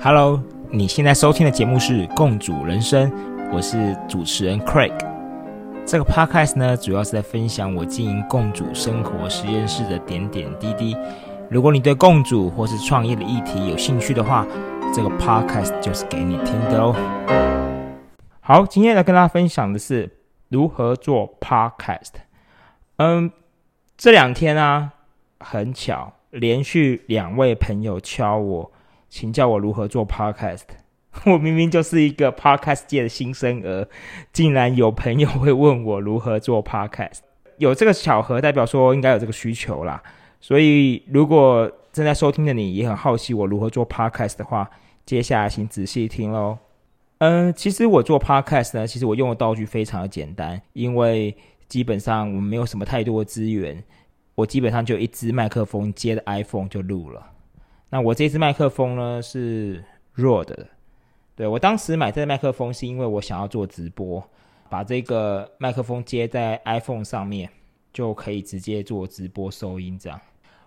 [0.00, 3.10] Hello，你现在收听的节目是《共主人生》，
[3.52, 4.92] 我是主持人 Craig。
[5.84, 10.96] 这个 Podcast 呢，主要是在分享我经营共主生活实验室的点点滴滴。
[11.50, 14.46] 如果你对共主或是创业的议题有兴趣的话，
[14.94, 16.94] 这个 Podcast 就是给你听的哦。
[18.40, 20.10] 好，今天来跟大家分享的是
[20.48, 22.12] 如何做 Podcast。
[22.96, 23.30] 嗯，
[23.96, 24.92] 这两天啊，
[25.40, 28.72] 很巧，连续两位朋友敲我。
[29.08, 30.62] 请教我如何做 podcast。
[31.26, 33.86] 我明明就是一个 podcast 界的新生儿，
[34.32, 37.18] 竟然有朋友会问我如何做 podcast。
[37.58, 40.02] 有这个巧合，代表说应该有这个需求啦。
[40.40, 44.70] 所以，如果正在收听的你也很好奇我如何做 podcast 的话，
[45.04, 46.56] 接下来请仔细听喽。
[47.18, 51.36] 嗯，其实我做 podcast 呢，其实我用的道具非常的简单，因为
[51.68, 53.84] 基本上我们没有什么太多的资源，
[54.34, 57.30] 我基本上就一支麦克风接的 iPhone 就录了。
[57.90, 60.66] 那我这支麦克风呢是 r o d 的，
[61.34, 64.26] 对我当时买这个麦克风是因为我想要做直播，
[64.70, 67.50] 把这个麦克风接在 iPhone 上面
[67.92, 69.98] 就可以直接做直播收音。
[69.98, 70.18] 这样，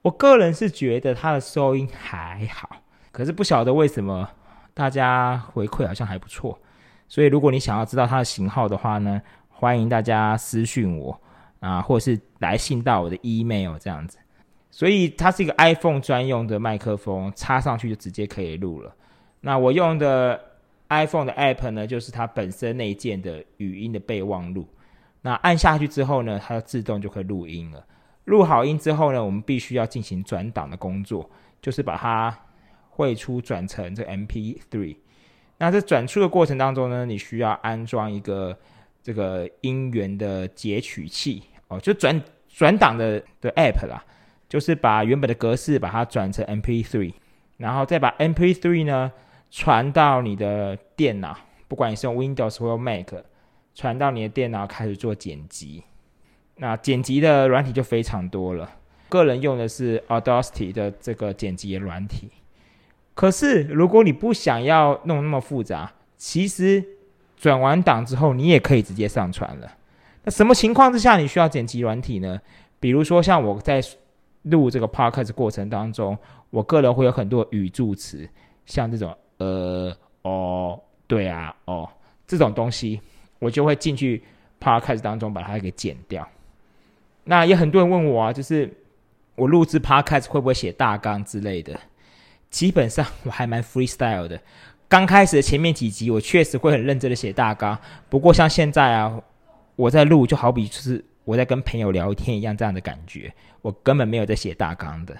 [0.00, 2.76] 我个人是觉得它的收音还好，
[3.12, 4.30] 可是不晓得为什么
[4.72, 6.58] 大家回馈好像还不错。
[7.06, 11.20] 所以如果你想要知道它的型号的话呢，欢迎大家私讯我
[11.60, 14.18] 啊，或者是来信到我的 email 这样子。
[14.72, 18.94] 所以它是一个 iPhone 专用的麦克风，插上去就直接可以录了。
[19.40, 20.40] 那我用的
[20.88, 24.68] iPhone 的 App 呢，就是它本身内建的语音的备忘录。
[25.22, 27.84] 那按下去之后呢，它自动就可以录音了。
[28.24, 31.28] 录好音之后呢，我们必须要进行转档的工作，
[31.60, 32.36] 就是把它
[32.88, 34.96] 汇出转成这 MP3。
[35.58, 38.56] 那在转出的过程当中呢，你需要安装一个
[39.02, 44.04] 这个音源的截取器哦，就转转档的的 App 啦。
[44.48, 47.12] 就是把原本的格式把它转成 MP3，
[47.58, 49.12] 然后再把 MP3 呢
[49.48, 53.14] 传到你的电脑，不管你是用 Windows 或 Mac，
[53.76, 55.84] 传到你的电脑开始做剪辑。
[56.56, 58.68] 那剪辑的软体就非常多了，
[59.08, 62.28] 个人用的是 Audacity 的这个剪辑软体。
[63.14, 66.84] 可是如果你不想要弄那么复杂，其实
[67.40, 69.72] 转完档之后你也可以直接上传了。
[70.24, 72.38] 那什么情况之下你需要剪辑软体呢？
[72.78, 73.82] 比如说像我在
[74.42, 76.16] 录这个 podcast 过程当中，
[76.50, 78.28] 我个人会有很多语助词，
[78.66, 79.90] 像这种呃
[80.20, 81.88] 哦对啊哦
[82.26, 83.00] 这种东西，
[83.38, 84.22] 我就会进去
[84.60, 86.28] podcast 当中把它给剪掉。
[87.24, 88.70] 那也很多人问我啊，就是
[89.34, 91.80] 我录制 podcast 会不会写大纲之类的？
[92.50, 94.38] 基本上我还蛮 freestyle 的。
[94.90, 97.78] 刚开始的前面几集，我确实会很认真的写大纲。
[98.10, 99.18] 不过像现在啊，
[99.76, 101.02] 我在录就好比就是。
[101.22, 105.16] 我在跟朋友聊天一样，这样的感觉，我根本没有在写大纲的，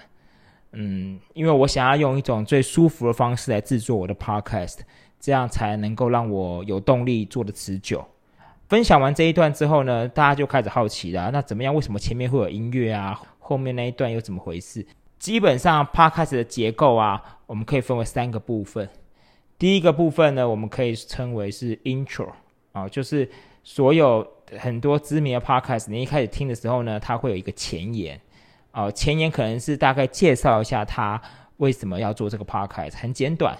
[0.73, 4.79] 嗯，因为我想要用一种最舒服的方式来制作我的 podcast，
[5.21, 8.03] 这样才能够让我有动力做的持久。
[8.67, 11.73] 分享完这一段之后呢，大家就开始好奇了，那怎么样？
[11.73, 13.17] 为什么前面会有音乐啊？
[13.39, 14.85] 后面那一段又怎么回事？
[15.17, 18.89] 基本上 podcast 的结构啊，我们可以分为三个部分。
[19.61, 22.29] 第一个部分呢，我们可以称为是 intro
[22.71, 23.29] 啊，就是
[23.63, 24.27] 所有。
[24.59, 28.19] 很多知名的 podcast，你一开始听的时候呢，它会有一个前言，
[28.73, 31.21] 哦，前言可能是大概介绍一下他
[31.55, 33.57] 为什么要做这个 podcast，很简短，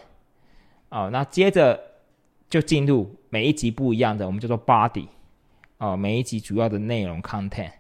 [0.90, 1.80] 哦，那接着
[2.50, 5.08] 就进入每一集不一样的，我们叫做 body，
[5.78, 7.72] 哦，每一集主要的内容 content，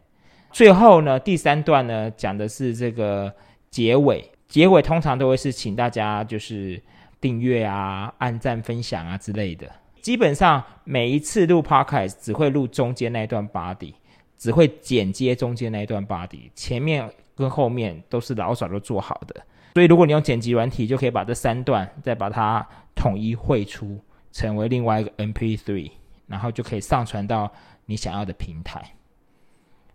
[0.53, 3.33] 最后呢，第三段呢讲的是这个
[3.69, 6.81] 结尾，结尾通常都会是请大家就是
[7.21, 9.71] 订阅啊、按赞、分享啊之类的。
[10.01, 13.93] 基本上每一次录 podcast 只会录中间那一段 body，
[14.35, 19.35] 只会剪接中间那一段 body，前面跟后面都是老早都做好的。
[19.75, 23.99] 所以如果你用剪辑软体，就可以把这三段再把它统一汇出，
[24.31, 25.91] 成为另外一个 MP3，
[26.25, 27.53] 然后就可以上传到
[27.85, 28.83] 你想要的平台。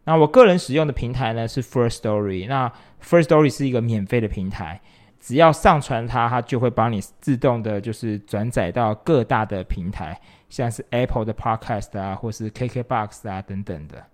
[0.04, 2.72] 那我个人使用的平台呢是 First Story，那
[3.02, 4.80] First Story 是一个免费的平台。
[5.18, 14.04] 只要上传它，它就会帮你自动的，就是转载到各大的平台，像是 Apple 的 Podcast 啊，或是 KKBox 啊等等的。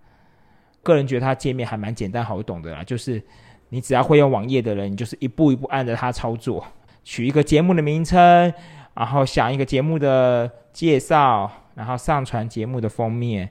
[0.82, 3.22] 个人觉得它界面还蛮简单好懂的啦，就是
[3.68, 6.64] 你只要会用网页的人，你就是一步一步按着它操作，
[7.04, 8.52] 取一个节目的名称，
[8.94, 13.50] 然后想一个节目的介绍，然后上传节目的封面，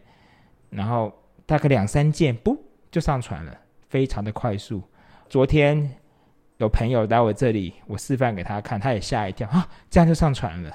[0.71, 1.13] 然后
[1.45, 2.57] 大概两三键，不
[2.89, 3.55] 就上传了，
[3.89, 4.81] 非常的快速。
[5.29, 6.00] 昨天。
[6.61, 9.67] 有朋友来我这里，我示范给他看，他也吓一跳啊！
[9.89, 10.71] 这样就上传了。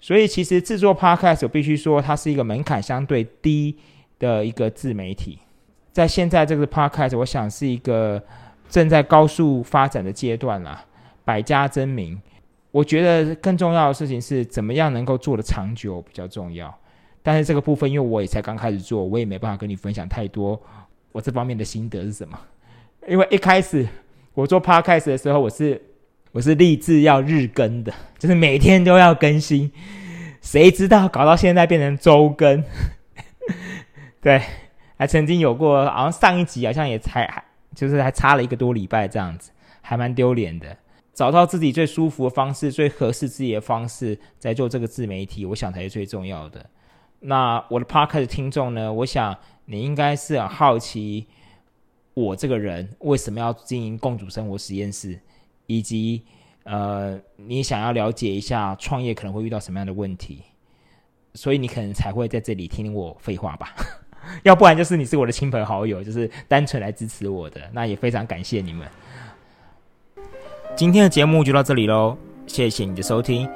[0.00, 3.76] 所以其实制作 Podcast 我必须说，它是一个门槛相对低
[4.18, 5.38] 的一个自媒体。
[5.92, 8.22] 在现在这个 Podcast，我想是一个
[8.68, 10.84] 正在高速发展的阶段啦。
[11.24, 12.20] 百家争鸣。
[12.70, 16.72] 我觉得更重要的事情是怎么样能够做的长久比较重要。
[17.22, 20.58] 但是这个部分，因为我也才刚开始做，我也没办法跟你分享太多
[21.12, 22.38] 我这方面的心得是什么。
[23.08, 23.86] 因为一开始
[24.40, 25.80] 我做 podcast 的时候，我是
[26.32, 29.70] 我是立志要日更的，就是每天都要更新。
[30.40, 32.64] 谁知道搞到现在变成周更？
[34.22, 34.40] 对，
[34.96, 37.44] 还曾经有过，好像上一集好像也才还
[37.74, 39.50] 就是还差了一个多礼拜这样子，
[39.82, 40.74] 还蛮丢脸的。
[41.12, 46.64] 找到自己最舒服的方式，最合适自己的方式，在做这个自媒体，我想才是最重要的。
[47.20, 48.90] 那我的 podcast 听众呢？
[48.90, 51.26] 我想你应该是很好奇
[52.20, 55.18] 我这个人为什么要经营共主生活实验室，
[55.66, 56.22] 以及
[56.64, 60.42] 呃，你想要了解一下创业可能会遇到什么样的问题，
[61.34, 63.74] 所以你可能才会在这里听听我废话吧。
[64.44, 68.86] 要不然就是你是我的亲朋好友，就是单纯来支持我的，那也非常感谢你们。
[70.76, 72.16] 今天的节目就到这里喽，
[72.46, 73.48] 谢谢你的收听。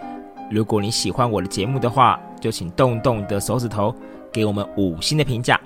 [0.50, 3.94] 如果你喜欢我的节目的话，就请动动你的手指头，
[4.32, 5.60] 给我们五星的评价，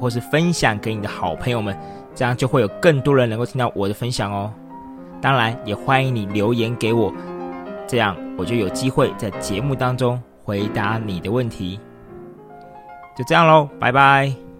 [0.00, 1.76] 或是分享给你的好朋友们，
[2.14, 4.52] 这样就会有更多人能够听到我的分享哦。
[5.20, 7.12] 当然，也欢迎你留言给我，
[7.86, 11.78] 这样我就有机会在节目当中回答你的问题。
[13.16, 14.51] 就这样喽，拜拜。